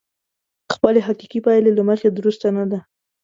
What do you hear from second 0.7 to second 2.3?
خپلې حقيقي پايلې له مخې